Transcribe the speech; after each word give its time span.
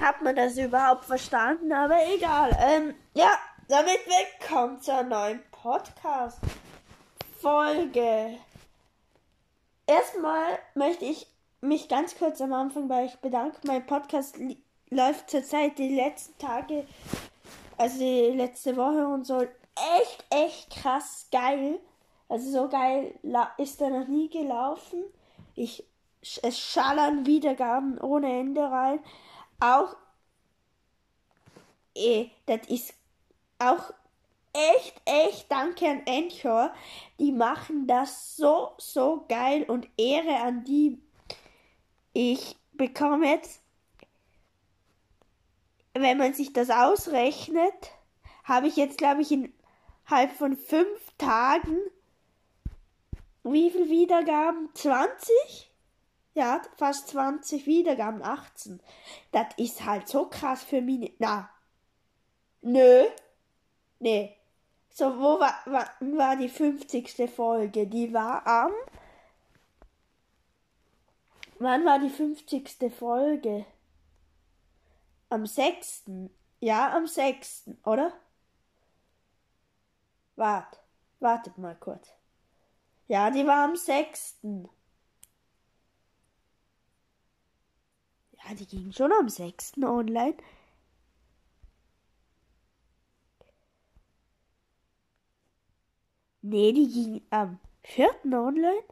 Hat 0.00 0.22
man 0.22 0.36
das 0.36 0.56
überhaupt 0.56 1.04
verstanden? 1.04 1.72
Aber 1.72 1.96
egal. 2.14 2.56
Ähm, 2.60 2.94
ja, 3.14 3.36
damit 3.68 3.98
willkommen 4.06 4.80
zur 4.80 5.02
neuen 5.02 5.42
Podcast-Folge. 5.50 8.38
Erstmal 9.86 10.60
möchte 10.74 11.04
ich 11.04 11.26
mich 11.60 11.88
ganz 11.88 12.16
kurz 12.16 12.40
am 12.40 12.52
Anfang 12.52 12.86
bei 12.86 13.06
euch 13.06 13.18
bedanken. 13.18 13.66
Mein 13.66 13.84
Podcast 13.84 14.36
läuft 14.90 15.30
zurzeit 15.30 15.76
die 15.78 15.96
letzten 15.96 16.38
Tage, 16.38 16.86
also 17.76 17.98
die 17.98 18.30
letzte 18.36 18.76
Woche 18.76 19.08
und 19.08 19.26
so, 19.26 19.42
echt, 19.98 20.24
echt 20.30 20.70
krass 20.70 21.28
geil. 21.30 21.78
Also 22.28 22.50
so 22.50 22.68
geil 22.68 23.14
ist 23.58 23.80
er 23.80 23.90
noch 23.90 24.08
nie 24.08 24.28
gelaufen. 24.28 25.04
Ich, 25.54 25.84
es 26.20 26.58
schallern 26.58 27.26
Wiedergaben 27.26 27.98
ohne 28.00 28.40
Ende 28.40 28.62
rein. 28.62 29.00
Auch, 29.60 29.96
eh, 31.94 32.28
das 32.46 32.66
ist 32.68 32.94
auch 33.58 33.92
echt, 34.52 35.00
echt 35.04 35.50
danke 35.50 35.88
an 35.88 36.02
Anchor. 36.08 36.72
Die 37.18 37.32
machen 37.32 37.86
das 37.86 38.36
so, 38.36 38.72
so 38.78 39.24
geil 39.28 39.64
und 39.64 39.88
Ehre 39.96 40.36
an 40.40 40.64
die. 40.64 41.00
Ich 42.12 42.56
bekomme 42.72 43.28
jetzt, 43.28 43.60
wenn 45.94 46.18
man 46.18 46.34
sich 46.34 46.52
das 46.52 46.70
ausrechnet, 46.70 47.92
habe 48.44 48.68
ich 48.68 48.76
jetzt, 48.76 48.98
glaube 48.98 49.22
ich, 49.22 49.32
innerhalb 50.06 50.32
von 50.32 50.56
fünf 50.56 51.12
Tagen 51.18 51.78
wie 53.44 53.70
viele 53.70 53.88
Wiedergaben? 53.88 54.70
20? 54.74 55.70
Ja, 56.34 56.60
fast 56.76 57.08
20 57.08 57.66
Wiedergaben, 57.66 58.22
18. 58.22 58.80
Das 59.30 59.46
ist 59.56 59.84
halt 59.84 60.08
so 60.08 60.26
krass 60.26 60.64
für 60.64 60.80
mich. 60.80 61.12
Na. 61.18 61.48
Nö. 62.60 63.04
Nee. 64.00 64.36
So, 64.90 65.16
wo 65.18 65.38
war, 65.38 65.54
war, 65.66 65.88
war 66.00 66.36
die 66.36 66.48
50. 66.48 67.30
Folge? 67.30 67.86
Die 67.86 68.12
war 68.12 68.44
am. 68.46 68.72
Wann 71.60 71.84
war 71.84 72.00
die 72.00 72.10
50. 72.10 72.92
Folge? 72.92 73.64
Am 75.28 75.46
6. 75.46 76.02
Ja, 76.58 76.96
am 76.96 77.06
6. 77.06 77.70
Oder? 77.84 78.12
Wart. 80.36 80.80
Wartet 81.18 81.58
mal 81.58 81.74
kurz. 81.76 82.08
Ja, 83.08 83.30
die 83.30 83.46
war 83.46 83.64
am 83.64 83.76
6. 83.76 84.38
Ja, 84.42 84.68
die 88.54 88.66
ging 88.66 88.92
schon 88.92 89.12
am 89.12 89.28
6. 89.28 89.74
online. 89.82 90.36
Nee, 96.42 96.72
die 96.72 96.88
ging 96.88 97.22
am 97.30 97.58
4. 97.82 98.08
online. 98.24 98.84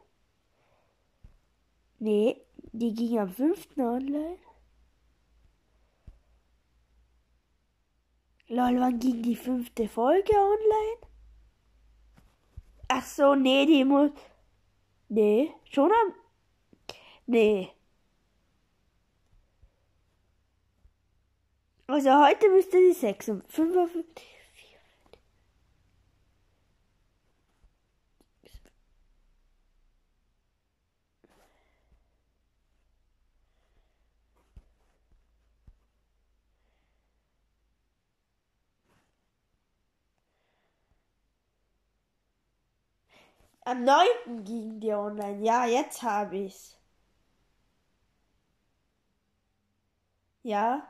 Nee, 1.99 2.41
die 2.73 2.93
ging 2.93 3.19
am 3.19 3.29
5. 3.29 3.77
online. 3.77 4.37
Lol, 8.47 8.79
wann 8.79 8.99
ging 8.99 9.23
die 9.23 9.35
fünfte 9.35 9.87
Folge 9.87 10.35
online? 10.35 11.14
Ach 12.87 13.03
so, 13.03 13.35
nee, 13.35 13.65
die 13.65 13.83
muss. 13.83 14.11
Nee, 15.09 15.51
schon 15.71 15.91
am. 15.91 16.13
Nee. 17.27 17.69
Also 21.87 22.09
heute 22.25 22.49
müsste 22.49 22.77
die 22.79 22.93
6 22.93 23.31
Am 43.67 43.83
9. 43.83 44.43
ging 44.43 44.79
die 44.79 44.93
online. 44.93 45.43
Ja, 45.43 45.65
jetzt 45.65 46.03
habe 46.03 46.37
ich's. 46.37 46.77
Ja, 50.43 50.87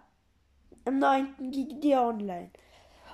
am 0.84 1.00
9. 1.00 1.52
ging 1.52 1.80
die 1.80 1.96
online. 1.96 2.52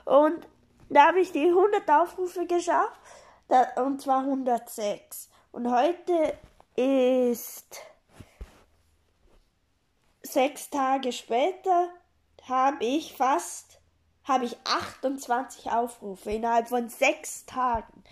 Und 0.05 0.47
da 0.89 1.09
habe 1.09 1.19
ich 1.19 1.31
die 1.31 1.45
100 1.45 1.88
Aufrufe 1.91 2.47
geschafft. 2.47 2.99
Und 3.75 4.01
zwar 4.01 4.22
106. 4.22 5.29
Und 5.51 5.72
heute 5.72 6.35
ist 6.75 7.81
sechs 10.23 10.72
Tage 10.72 11.11
später 11.11 11.89
habe 12.47 12.83
ich 12.83 13.16
fast 13.16 13.79
habe 14.23 14.45
ich 14.45 14.55
28 14.63 15.72
Aufrufe 15.72 16.31
innerhalb 16.31 16.69
von 16.69 16.89
sechs 16.89 17.45
Tagen 17.45 18.03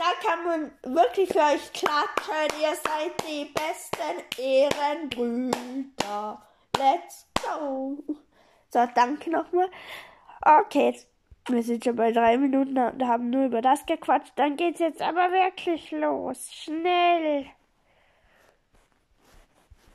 da 0.00 0.12
kann 0.26 0.44
man 0.44 0.72
wirklich 0.96 1.28
für 1.28 1.40
euch 1.40 1.72
klatschen. 1.74 2.58
Ihr 2.60 2.74
seid 2.74 3.12
die 3.28 3.44
besten 3.52 4.22
Ehrenbrüder. 4.40 6.40
Let's 6.78 7.26
go. 7.42 7.98
So, 8.70 8.86
danke 8.94 9.30
nochmal. 9.30 9.68
Okay, 10.40 10.98
wir 11.48 11.62
sind 11.62 11.84
schon 11.84 11.96
bei 11.96 12.12
drei 12.12 12.38
Minuten 12.38 12.78
und 12.78 13.06
haben 13.06 13.28
nur 13.28 13.44
über 13.44 13.60
das 13.60 13.84
gequatscht. 13.84 14.32
Dann 14.36 14.56
geht's 14.56 14.80
jetzt 14.80 15.02
aber 15.02 15.32
wirklich 15.32 15.90
los. 15.90 16.50
Schnell. 16.50 17.44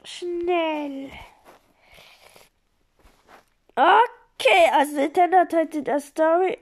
Schnell. 0.03 1.09
Okay, 3.75 4.69
also 4.71 4.97
Nintendo 4.97 5.39
hat 5.39 5.53
heute 5.53 5.81
das 5.81 6.05
Story 6.07 6.59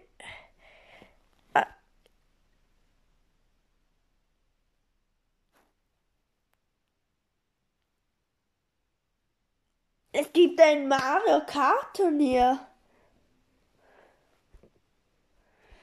Es 10.16 10.32
gibt 10.32 10.62
ein 10.62 10.88
Mario 10.88 11.42
Kart 11.48 11.96
Turnier. 11.98 12.60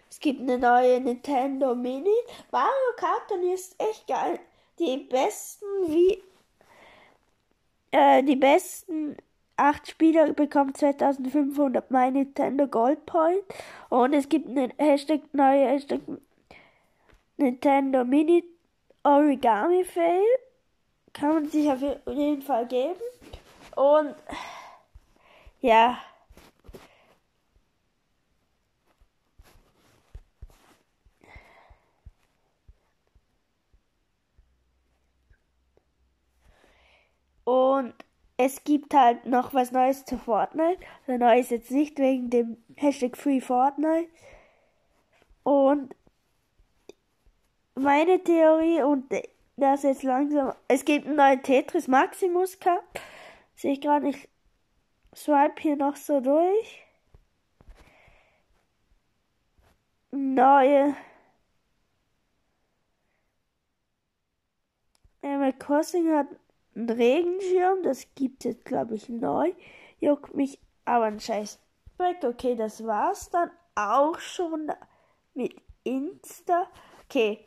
Es 0.08 0.20
gibt 0.20 0.40
eine 0.40 0.56
neue 0.56 1.00
Nintendo 1.00 1.74
Mini. 1.74 2.14
Mario 2.52 2.92
Kart 2.96 3.26
Turnier 3.26 3.54
ist 3.54 3.74
echt 3.80 4.06
geil. 4.06 4.38
Die 4.78 4.98
besten 4.98 5.66
wie 5.88 6.22
äh, 7.90 8.22
die 8.22 8.36
besten 8.36 9.16
acht 9.56 9.90
Spieler 9.90 10.32
bekommen 10.32 10.76
2500 10.76 11.90
My 11.90 12.12
Nintendo 12.12 12.68
Gold 12.68 13.04
Point 13.06 13.42
und 13.88 14.14
es 14.14 14.28
gibt 14.28 14.48
eine 14.48 14.70
Hashtag 14.78 15.22
neue 15.32 15.66
Hashtag 15.66 16.00
Nintendo 17.36 18.04
Mini 18.04 18.44
Origami 19.02 19.84
Fail. 19.84 20.22
Kann 21.12 21.34
man 21.34 21.48
sich 21.48 21.68
auf 21.68 21.80
jeden 22.06 22.42
Fall 22.42 22.68
geben. 22.68 23.00
Und 23.80 24.14
ja. 25.62 25.98
Und 37.44 37.94
es 38.36 38.64
gibt 38.64 38.92
halt 38.92 39.24
noch 39.24 39.54
was 39.54 39.72
Neues 39.72 40.04
zu 40.04 40.18
Fortnite. 40.18 40.78
Also 41.06 41.18
neu 41.18 41.40
ist 41.40 41.50
jetzt 41.50 41.70
nicht 41.70 41.98
wegen 41.98 42.28
dem 42.28 42.58
Hashtag 42.76 43.16
Free 43.16 43.40
Fortnite. 43.40 44.10
Und 45.42 45.96
meine 47.76 48.22
Theorie 48.22 48.82
und 48.82 49.10
das 49.56 49.84
jetzt 49.84 50.02
langsam. 50.02 50.52
Es 50.68 50.84
gibt 50.84 51.06
einen 51.06 51.16
neuen 51.16 51.42
Tetris 51.42 51.88
Maximus 51.88 52.60
Cup. 52.60 53.00
Sehe 53.60 53.72
ich 53.74 53.82
gerade 53.82 54.06
nicht. 54.06 54.26
Swipe 55.14 55.60
hier 55.60 55.76
noch 55.76 55.94
so 55.94 56.20
durch. 56.20 56.82
Neue. 60.12 60.96
Animal 65.20 65.52
Crossing 65.52 66.10
hat 66.10 66.28
einen 66.74 66.88
Regenschirm. 66.88 67.82
Das 67.82 68.06
gibt 68.14 68.46
es, 68.46 68.64
glaube 68.64 68.94
ich, 68.94 69.10
neu. 69.10 69.52
Juckt 69.98 70.34
mich 70.34 70.58
aber 70.86 71.04
ein 71.04 71.20
Scheiß. 71.20 71.58
Okay, 71.98 72.56
das 72.56 72.86
war's 72.86 73.28
dann 73.28 73.50
auch 73.74 74.18
schon 74.20 74.72
mit 75.34 75.54
Insta. 75.84 76.66
Okay. 77.04 77.44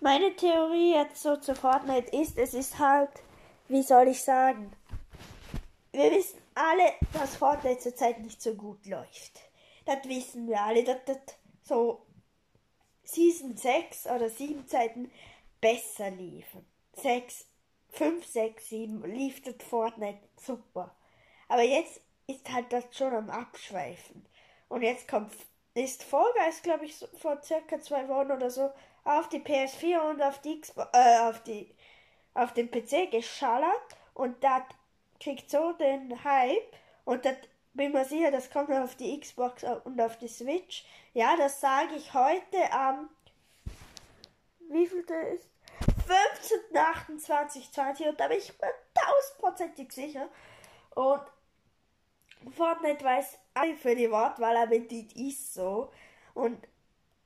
Meine 0.00 0.34
Theorie 0.36 0.94
jetzt 0.94 1.22
so 1.22 1.36
zu 1.36 1.54
Fortnite 1.54 2.16
ist, 2.16 2.38
es 2.38 2.54
ist 2.54 2.78
halt, 2.78 3.10
wie 3.68 3.82
soll 3.82 4.08
ich 4.08 4.24
sagen, 4.24 4.72
wir 6.02 6.10
wissen 6.12 6.40
alle, 6.54 6.94
dass 7.12 7.36
Fortnite 7.36 7.80
zurzeit 7.80 8.20
nicht 8.20 8.40
so 8.40 8.54
gut 8.54 8.86
läuft. 8.86 9.40
Das 9.84 10.04
wissen 10.04 10.48
wir 10.48 10.60
alle, 10.60 10.82
dass 10.84 11.04
das 11.04 11.18
so 11.62 12.06
Season 13.04 13.56
6 13.56 14.06
oder 14.06 14.30
7 14.30 14.66
Zeiten 14.66 15.10
besser 15.60 16.10
liefen. 16.10 16.64
6, 16.94 17.46
5, 17.90 18.26
6, 18.26 18.68
7 18.68 19.04
lief 19.12 19.42
das 19.42 19.56
Fortnite 19.68 20.20
super. 20.36 20.94
Aber 21.48 21.62
jetzt 21.62 22.00
ist 22.26 22.50
halt 22.50 22.72
das 22.72 22.84
schon 22.92 23.12
am 23.12 23.28
Abschweifen. 23.28 24.26
Und 24.68 24.82
jetzt 24.82 25.08
kommt, 25.08 25.32
ist 25.74 26.02
Fall 26.02 26.32
Guys, 26.34 26.62
glaube 26.62 26.86
ich, 26.86 26.96
so 26.96 27.06
vor 27.18 27.42
circa 27.42 27.80
zwei 27.80 28.08
Wochen 28.08 28.30
oder 28.30 28.50
so 28.50 28.70
auf 29.04 29.28
die 29.28 29.40
PS4 29.40 30.10
und 30.10 30.22
auf 30.22 30.40
die 30.40 30.60
Xbox, 30.60 30.88
äh, 30.92 31.18
auf 31.20 31.42
die, 31.42 31.74
auf 32.34 32.54
den 32.54 32.70
PC 32.70 33.10
geschallert 33.10 33.96
und 34.14 34.42
das 34.44 34.62
kriegt 35.20 35.50
so 35.50 35.72
den 35.72 36.24
Hype 36.24 36.76
und 37.04 37.24
das 37.24 37.36
bin 37.72 37.92
mir 37.92 38.04
sicher, 38.04 38.30
das 38.30 38.50
kommt 38.50 38.72
auf 38.72 38.96
die 38.96 39.20
Xbox 39.20 39.64
und 39.84 40.00
auf 40.00 40.18
die 40.18 40.28
Switch. 40.28 40.84
Ja, 41.14 41.36
das 41.36 41.60
sage 41.60 41.94
ich 41.96 42.12
heute 42.14 42.72
am, 42.72 43.08
wie 44.70 44.86
viel 44.86 45.04
der 45.04 45.32
ist? 45.32 45.48
15.28.20 46.72 48.08
und 48.08 48.20
da 48.20 48.28
bin 48.28 48.38
ich 48.38 48.52
mir 48.60 48.74
tausendprozentig 48.94 49.92
sicher. 49.92 50.28
Und 50.94 51.22
Fortnite 52.56 53.04
weiß 53.04 53.38
alle 53.54 53.76
für 53.76 53.94
die 53.94 54.10
Wortwahl, 54.10 54.56
aber 54.56 54.78
das 54.78 55.12
ist 55.14 55.54
so. 55.54 55.92
Und 56.34 56.66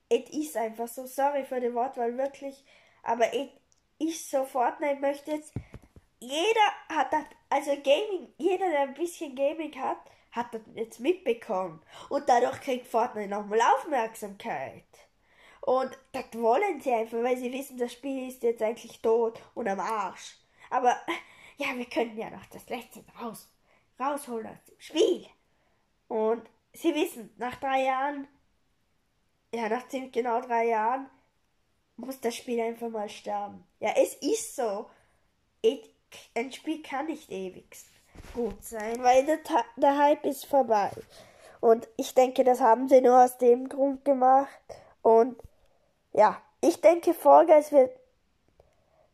es 0.09 0.29
ist 0.29 0.57
einfach 0.57 0.87
so. 0.87 1.05
Sorry 1.05 1.45
für 1.45 1.59
die 1.59 1.73
Wortwahl, 1.73 2.17
wirklich. 2.17 2.63
Aber 3.03 3.33
es 3.33 3.49
ist 3.97 4.29
so. 4.29 4.45
Fortnite 4.45 4.99
möchte 4.99 5.31
jetzt. 5.31 5.53
Jeder 6.27 6.71
hat 6.89 7.13
das, 7.13 7.25
also 7.49 7.71
Gaming, 7.83 8.33
jeder, 8.37 8.67
der 8.69 8.81
ein 8.81 8.93
bisschen 8.95 9.35
Gaming 9.35 9.79
hat, 9.79 9.99
hat 10.31 10.51
das 10.53 10.61
jetzt 10.73 10.99
mitbekommen. 10.99 11.81
Und 12.09 12.27
dadurch 12.27 12.59
kriegt 12.61 12.87
Fortnite 12.87 13.29
nochmal 13.29 13.61
Aufmerksamkeit. 13.61 14.83
Und 15.61 15.97
das 16.13 16.25
wollen 16.33 16.81
sie 16.81 16.93
einfach, 16.93 17.21
weil 17.21 17.37
sie 17.37 17.53
wissen, 17.53 17.77
das 17.77 17.93
Spiel 17.93 18.27
ist 18.27 18.41
jetzt 18.41 18.63
eigentlich 18.63 19.01
tot 19.01 19.39
und 19.53 19.67
am 19.67 19.79
Arsch. 19.79 20.37
Aber 20.71 20.95
ja, 21.57 21.67
wir 21.75 21.85
können 21.85 22.17
ja 22.17 22.31
noch 22.31 22.45
das 22.47 22.67
letzte 22.69 23.03
raus, 23.21 23.47
rausholen 23.99 24.47
aus 24.47 24.63
dem 24.67 24.79
Spiel. 24.79 25.27
Und 26.07 26.49
sie 26.73 26.95
wissen, 26.95 27.33
nach 27.37 27.55
drei 27.57 27.83
Jahren, 27.83 28.27
ja, 29.53 29.69
nach 29.69 29.87
ziemlich 29.87 30.11
genau 30.11 30.41
drei 30.41 30.69
Jahren, 30.69 31.07
muss 31.97 32.19
das 32.19 32.35
Spiel 32.35 32.59
einfach 32.61 32.89
mal 32.89 33.09
sterben. 33.09 33.63
Ja, 33.79 33.93
es 33.95 34.15
ist 34.15 34.55
so. 34.55 34.89
Ein 36.33 36.51
Spiel 36.51 36.81
kann 36.81 37.07
nicht 37.07 37.31
ewig 37.31 37.77
gut 38.33 38.63
sein, 38.63 39.01
weil 39.03 39.25
der, 39.25 39.39
der 39.75 39.97
Hype 39.97 40.25
ist 40.25 40.45
vorbei. 40.45 40.91
Und 41.61 41.87
ich 41.97 42.13
denke, 42.13 42.43
das 42.43 42.61
haben 42.61 42.87
sie 42.87 43.01
nur 43.01 43.23
aus 43.23 43.37
dem 43.37 43.69
Grund 43.69 44.05
gemacht. 44.05 44.49
Und 45.01 45.41
ja, 46.13 46.41
ich 46.61 46.81
denke, 46.81 47.13
Fall 47.13 47.45
Guys 47.45 47.71
wird 47.71 47.91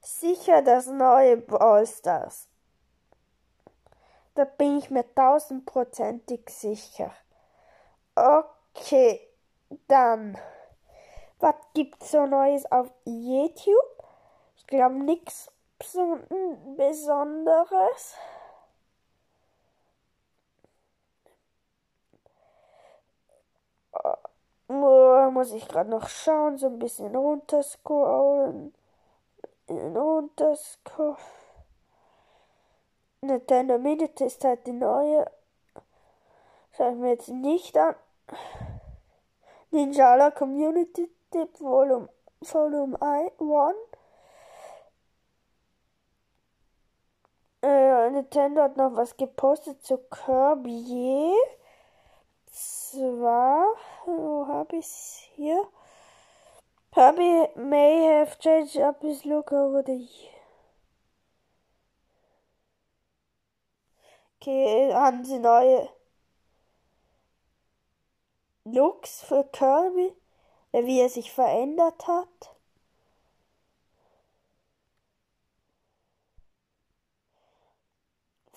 sicher 0.02 0.62
das 0.62 0.88
neue 0.88 1.38
Brawl 1.38 1.86
Stars. 1.88 2.48
Da 4.36 4.46
bin 4.46 4.78
ich 4.78 4.90
mir 4.90 5.06
tausendprozentig 5.14 6.50
sicher. 6.50 7.14
Okay, 8.16 9.20
dann. 9.88 10.38
Was 11.40 11.56
gibt's 11.74 12.12
so 12.12 12.26
Neues 12.26 12.72
auf 12.72 12.92
YouTube? 13.06 14.04
Ich 14.58 14.68
glaube 14.68 14.96
nichts 15.82 15.98
Besonderes. 16.78 18.16
muss 25.32 25.54
ich 25.54 25.68
gerade 25.68 25.90
noch 25.90 26.08
schauen, 26.08 26.58
so 26.58 26.68
ein 26.68 26.78
bisschen 26.78 27.16
runterscrollen. 27.16 28.76
Runterscrollen. 29.70 31.18
Nintendo 33.22 33.80
Minute 33.80 34.26
ist 34.26 34.44
halt 34.44 34.68
die 34.68 34.74
neue. 34.74 35.26
Schau 36.74 36.92
ich 36.92 36.98
mir 36.98 37.10
jetzt 37.10 37.30
nicht 37.30 37.78
an. 37.78 37.96
Ninjala 39.72 40.32
Community 40.32 41.10
Tip 41.32 41.60
Volume, 41.60 42.10
Volume 42.42 43.02
1. 43.02 43.32
Äh, 47.62 48.10
Nintendo 48.10 48.64
hat 48.64 48.78
noch 48.78 48.96
was 48.96 49.16
gepostet 49.16 49.84
zu 49.84 49.98
Kirby 49.98 51.34
zwar, 52.52 53.66
wo 54.06 54.48
habe 54.48 54.78
ich 54.78 55.32
hier? 55.36 55.68
Herbie 56.94 57.48
may 57.56 58.20
have 58.20 58.38
changed 58.40 58.78
up 58.78 59.02
his 59.02 59.24
look 59.24 59.52
over 59.52 59.84
the 59.86 59.94
year. 59.94 60.32
Okay, 64.40 64.92
haben 64.94 65.24
sie 65.24 65.40
neue 65.40 65.88
Looks 68.66 69.22
für 69.22 69.44
Kirby, 69.44 70.14
wie 70.72 71.00
er 71.00 71.10
sich 71.10 71.32
verändert 71.32 72.08
hat. 72.08 72.56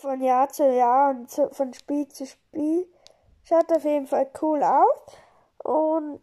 Von 0.05 0.21
Jahr 0.21 0.51
zu 0.51 0.71
Jahr 0.71 1.12
und 1.12 1.31
von 1.53 1.73
Spiel 1.73 2.06
zu 2.09 2.27
Spiel. 2.27 2.87
Schaut 3.43 3.73
auf 3.73 3.85
jeden 3.85 4.06
Fall 4.06 4.31
cool 4.43 4.62
aus. 4.62 5.17
Und 5.56 6.21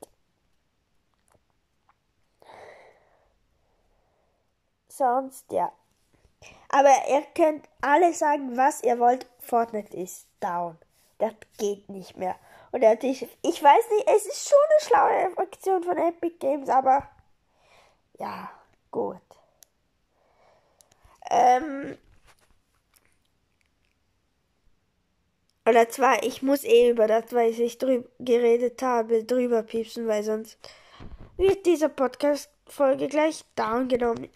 sonst 4.88 5.52
ja. 5.52 5.72
Aber 6.70 6.92
ihr 7.10 7.24
könnt 7.34 7.68
alle 7.82 8.14
sagen, 8.14 8.56
was 8.56 8.84
ihr 8.84 9.00
wollt. 9.00 9.26
Fortnite 9.40 9.98
ist 9.98 10.28
down. 10.40 10.78
Das 11.18 11.34
geht 11.58 11.90
nicht 11.90 12.16
mehr. 12.16 12.36
Und 12.72 12.84
er 12.84 13.04
ich, 13.04 13.28
ich 13.42 13.64
weiß 13.64 13.90
nicht, 13.94 14.08
es 14.08 14.28
ist 14.28 14.48
schon 14.48 14.60
eine 14.70 14.82
schlaue 14.86 15.38
Aktion 15.40 15.84
von 15.84 15.98
Epic 15.98 16.36
Games, 16.38 16.70
aber 16.70 17.10
ja, 18.20 18.52
gut. 18.92 19.18
Ähm, 21.32 21.98
Oder 25.68 25.90
zwar, 25.90 26.24
ich 26.24 26.42
muss 26.42 26.64
eh 26.64 26.90
über 26.90 27.08
das, 27.08 27.26
was 27.32 27.60
ich 27.60 27.78
drüber 27.78 28.08
geredet 28.20 28.82
habe, 28.82 29.24
drüber 29.24 29.62
piepsen, 29.62 30.08
weil 30.08 30.24
sonst 30.24 30.58
wird 31.38 31.66
diese 31.66 31.90
Podcast-Folge 31.90 33.08
gleich 33.08 33.46
down 33.56 33.88
genommen. 33.88 34.30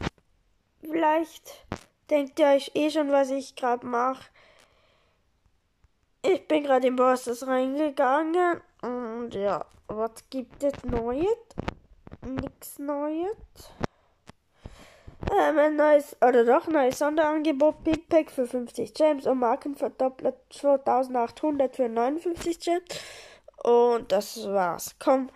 Vielleicht 0.82 1.66
denkt 2.10 2.40
ihr 2.40 2.48
euch 2.48 2.72
eh 2.76 2.92
schon, 2.92 3.12
was 3.12 3.32
ich 3.32 3.56
gerade 3.56 3.86
mache. 3.86 4.30
Ich 6.22 6.48
bin 6.48 6.64
gerade 6.64 6.88
in 6.88 6.96
Bosses 6.96 7.46
reingegangen 7.46 8.62
und 8.82 9.34
ja, 9.34 9.66
was 9.88 10.12
gibt 10.30 10.64
es 10.64 10.84
Neues? 10.84 11.28
Nichts 12.26 12.80
Neues. 12.80 13.36
Ähm, 15.32 15.58
ein 15.58 15.76
neues, 15.76 16.16
oder 16.22 16.46
doch, 16.46 16.68
neues 16.68 17.00
Sonderangebot, 17.00 17.84
Big 17.84 18.08
Pack 18.10 18.32
für 18.32 18.46
50 18.46 18.94
Gems 18.94 19.26
und 19.26 19.40
Markenverdoppler 19.40 20.34
2800 20.50 21.76
für 21.76 21.90
59 21.90 22.60
Gems. 22.60 22.86
Und 23.64 24.12
das 24.12 24.48
war's. 24.48 24.96
Komm, 25.00 25.30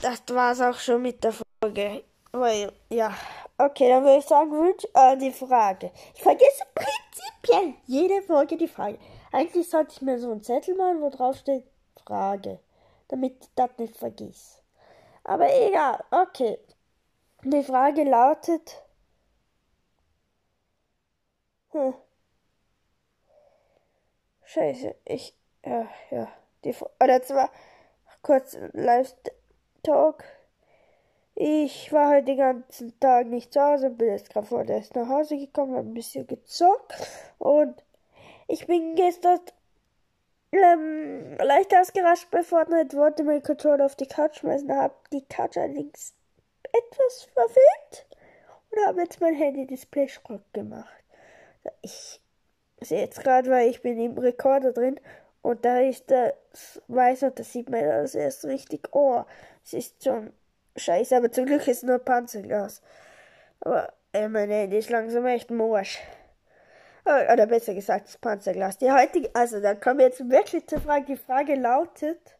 das 0.00 0.22
war's 0.30 0.60
auch 0.60 0.78
schon 0.78 1.02
mit 1.02 1.22
der 1.22 1.34
Folge. 1.62 2.04
Weil, 2.32 2.72
ja. 2.88 3.12
Okay, 3.58 3.88
dann 3.88 4.04
würde 4.04 4.18
ich 4.18 4.24
sagen, 4.24 4.52
wünsch, 4.52 4.86
äh, 4.94 5.16
die 5.16 5.32
Frage. 5.32 5.90
Ich 6.14 6.22
vergesse 6.22 6.62
prinzipiell 6.74 7.74
jede 7.86 8.22
Folge 8.22 8.56
die 8.56 8.68
Frage. 8.68 8.98
Eigentlich 9.32 9.68
sollte 9.68 9.92
ich 9.92 10.00
mir 10.00 10.18
so 10.18 10.30
einen 10.30 10.42
Zettel 10.42 10.74
machen, 10.76 11.02
wo 11.02 11.10
drauf 11.10 11.36
steht 11.36 11.64
Frage. 12.06 12.60
Damit 13.08 13.36
ich 13.40 13.48
das 13.54 13.70
nicht 13.78 13.96
vergiss. 13.96 14.62
Aber 15.24 15.46
egal, 15.52 16.02
okay. 16.10 16.58
Die 17.42 17.62
Frage 17.62 18.04
lautet. 18.04 18.82
Hm. 21.70 21.94
Scheiße, 24.44 24.94
ich. 25.06 25.34
Ja, 25.64 25.88
ja. 26.10 26.28
Die, 26.64 26.74
oder 27.02 27.22
zwar 27.22 27.50
kurz 28.20 28.58
Live-Talk. 28.72 30.22
Ich 31.34 31.90
war 31.92 32.10
heute 32.10 32.24
den 32.24 32.36
ganzen 32.36 33.00
Tag 33.00 33.26
nicht 33.26 33.54
zu 33.54 33.62
Hause, 33.62 33.88
bin 33.88 34.08
jetzt 34.08 34.30
gerade 34.30 34.46
vor 34.46 34.68
erst 34.68 34.94
nach 34.94 35.08
Hause 35.08 35.38
gekommen, 35.38 35.74
habe 35.74 35.88
ein 35.88 35.94
bisschen 35.94 36.26
gezockt 36.26 36.92
und 37.38 37.82
ich 38.48 38.66
bin 38.66 38.94
gestern 38.96 39.40
ähm, 40.52 41.38
leicht 41.38 41.74
ausgerascht 41.74 42.30
bei 42.30 42.42
Fortnite, 42.42 42.96
wollte 42.96 43.24
meinen 43.24 43.42
Controller 43.42 43.86
auf 43.86 43.96
die 43.96 44.06
Couch 44.06 44.40
schmeißen, 44.40 44.70
habe 44.74 44.94
die 45.12 45.24
Couch 45.24 45.56
allerdings 45.56 46.12
etwas 46.72 47.28
verfilmt 47.32 48.06
und 48.70 48.86
habe 48.86 49.00
jetzt 49.02 49.20
mein 49.20 49.34
Handy-Display 49.34 50.08
Schrott 50.08 50.44
gemacht. 50.52 51.04
Ich 51.82 52.20
sehe 52.80 53.00
jetzt 53.00 53.22
gerade, 53.22 53.50
weil 53.50 53.68
ich 53.68 53.82
bin 53.82 54.00
im 54.00 54.16
Rekorder 54.18 54.72
drin 54.72 55.00
und 55.42 55.64
da 55.64 55.80
ist 55.80 56.10
das 56.10 56.82
weiß 56.88 57.24
und 57.24 57.38
da 57.38 57.44
sieht 57.44 57.70
man 57.70 57.82
das 57.82 58.14
erst 58.14 58.44
richtig. 58.44 58.88
Oh, 58.92 59.24
es 59.64 59.72
ist 59.72 60.04
schon 60.04 60.32
scheiße, 60.76 61.16
aber 61.16 61.30
zum 61.32 61.46
Glück 61.46 61.66
ist 61.68 61.84
nur 61.84 61.98
Panzerglas. 61.98 62.82
Aber 63.60 63.92
äh, 64.12 64.28
mein 64.28 64.50
Handy 64.50 64.78
ist 64.78 64.90
langsam 64.90 65.26
echt 65.26 65.50
morsch. 65.50 65.98
Oder 67.04 67.46
besser 67.46 67.74
gesagt, 67.74 68.06
das 68.06 68.18
Panzerglas. 68.18 68.78
Die 68.78 68.90
heutige, 68.92 69.34
also 69.34 69.60
dann 69.60 69.80
kommen 69.80 69.98
wir 69.98 70.06
jetzt 70.06 70.28
wirklich 70.28 70.66
zur 70.66 70.80
Frage. 70.80 71.06
Die 71.06 71.16
Frage 71.16 71.54
lautet, 71.54 72.38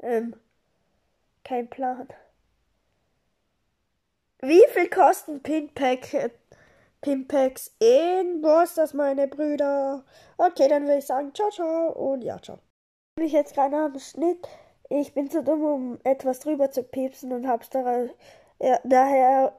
ähm, 0.00 0.34
kein 1.50 1.68
Plan. 1.68 2.06
Wie 4.40 4.62
viel 4.68 4.88
kosten 4.88 5.42
Pinpack, 5.42 6.30
Pinpacks 7.00 7.74
in 7.80 8.40
das 8.76 8.94
meine 8.94 9.26
Brüder? 9.26 10.04
Okay, 10.38 10.68
dann 10.68 10.84
würde 10.84 10.98
ich 10.98 11.06
sagen, 11.06 11.34
ciao, 11.34 11.50
ciao 11.50 11.90
und 11.90 12.22
ja, 12.22 12.40
ciao. 12.40 12.60
Ich 13.18 13.32
jetzt 13.32 13.54
gerade 13.54 13.76
am 13.76 13.98
Schnitt. 13.98 14.46
Ich 14.88 15.12
bin 15.12 15.28
zu 15.28 15.42
dumm, 15.42 15.64
um 15.64 15.98
etwas 16.04 16.38
drüber 16.38 16.70
zu 16.70 16.84
piepsen 16.84 17.32
und 17.32 17.48
hab's 17.48 17.68
da, 17.68 18.04
ja, 18.60 18.78
daher 18.84 19.52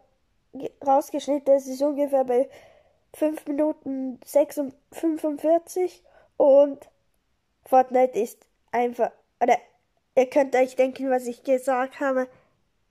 rausgeschnitten. 0.85 1.53
Es 1.53 1.67
ist 1.67 1.81
ungefähr 1.81 2.23
bei 2.23 2.49
5 3.15 3.47
Minuten 3.47 4.19
45 4.23 6.03
und 6.37 6.89
Fortnite 7.65 8.17
ist 8.17 8.47
einfach, 8.71 9.11
oder 9.41 9.57
ihr 10.15 10.29
könnt 10.29 10.55
euch 10.55 10.75
denken, 10.75 11.09
was 11.09 11.25
ich 11.25 11.43
gesagt 11.43 11.99
habe. 11.99 12.27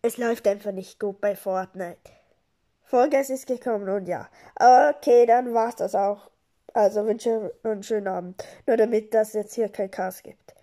Es 0.02 0.16
läuft 0.16 0.46
einfach 0.48 0.72
nicht 0.72 0.98
gut 0.98 1.20
bei 1.20 1.36
Fortnite. 1.36 1.98
Vollgas 2.84 3.30
ist 3.30 3.46
gekommen 3.46 3.88
und 3.88 4.06
ja. 4.06 4.28
Okay, 4.56 5.26
dann 5.26 5.54
war's 5.54 5.76
das 5.76 5.94
auch. 5.94 6.30
Also 6.72 7.06
wünsche 7.06 7.52
einen 7.62 7.82
schönen 7.82 8.08
Abend. 8.08 8.44
Nur 8.66 8.76
damit 8.76 9.14
das 9.14 9.32
jetzt 9.32 9.54
hier 9.54 9.68
kein 9.68 9.90
Chaos 9.90 10.22
gibt. 10.22 10.54